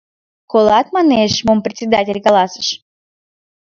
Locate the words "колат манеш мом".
0.51-1.59